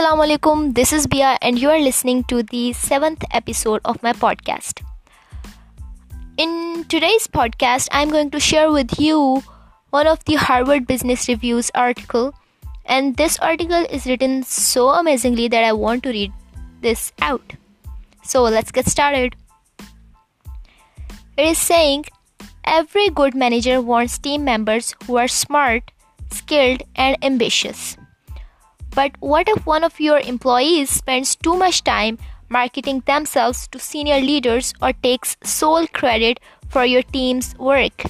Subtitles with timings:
[0.00, 0.74] Assalamu alaikum.
[0.74, 4.80] This is Bia, and you are listening to the seventh episode of my podcast.
[6.38, 9.42] In today's podcast, I'm going to share with you
[9.90, 12.32] one of the Harvard Business Review's article,
[12.86, 16.32] and this article is written so amazingly that I want to read
[16.80, 17.52] this out.
[18.22, 19.36] So let's get started.
[21.36, 22.06] It is saying
[22.64, 25.90] every good manager wants team members who are smart,
[26.30, 27.98] skilled, and ambitious.
[28.94, 32.18] But what if one of your employees spends too much time
[32.48, 38.04] marketing themselves to senior leaders or takes sole credit for your team's work?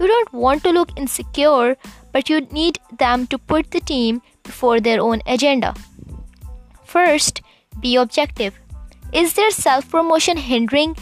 [0.00, 1.76] You don't want to look insecure,
[2.12, 5.74] but you need them to put the team before their own agenda.
[6.84, 7.42] First,
[7.80, 8.58] be objective.
[9.12, 10.96] Is their self promotion hindering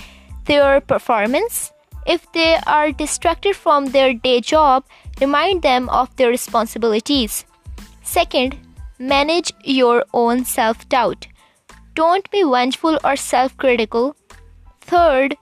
[0.47, 1.73] their performance?
[2.07, 4.85] If they are distracted from their day job,
[5.21, 7.45] remind them of their responsibilities.
[8.03, 8.57] Second,
[8.99, 11.27] Manage your own self doubt.
[11.95, 14.17] Don't be vengeful or self critical.
[14.81, 15.37] Third,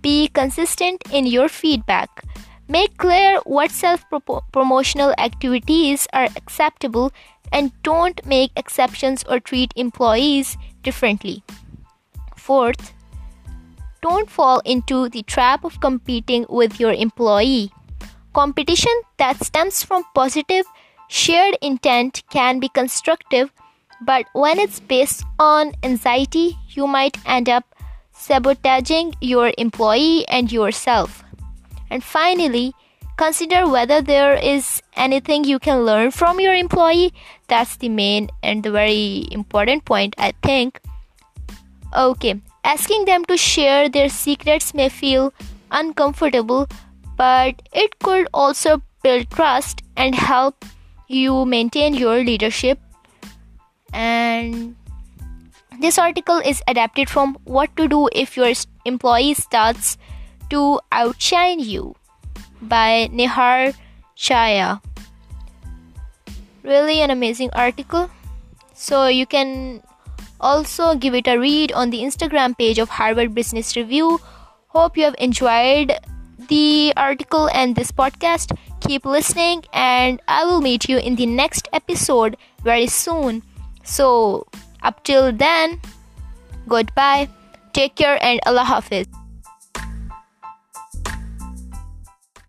[0.00, 2.24] be consistent in your feedback.
[2.68, 4.04] Make clear what self
[4.52, 7.12] promotional activities are acceptable
[7.52, 11.42] and don't make exceptions or treat employees differently.
[12.36, 12.92] Fourth,
[14.02, 17.72] don't fall into the trap of competing with your employee.
[18.32, 20.64] Competition that stems from positive
[21.12, 23.50] Shared intent can be constructive,
[24.00, 27.64] but when it's based on anxiety, you might end up
[28.12, 31.24] sabotaging your employee and yourself.
[31.90, 32.74] And finally,
[33.16, 37.12] consider whether there is anything you can learn from your employee.
[37.48, 40.80] That's the main and the very important point, I think.
[41.92, 45.34] Okay, asking them to share their secrets may feel
[45.72, 46.68] uncomfortable,
[47.16, 50.64] but it could also build trust and help
[51.10, 52.78] you maintain your leadership.
[53.92, 54.76] And
[55.80, 58.52] this article is adapted from what to do if your
[58.84, 59.98] employee starts
[60.50, 61.96] to outshine you
[62.62, 63.74] by Nihar
[64.16, 64.80] Chhaya.
[66.62, 68.08] Really an amazing article.
[68.74, 69.82] So you can
[70.40, 74.20] also give it a read on the instagram page of harvard business review.
[74.68, 75.92] Hope you have enjoyed
[76.48, 81.68] the article and this podcast keep listening, and I will meet you in the next
[81.72, 83.42] episode very soon.
[83.84, 84.46] So,
[84.82, 85.80] up till then,
[86.68, 87.28] goodbye,
[87.72, 89.06] take care, and Allah Hafiz.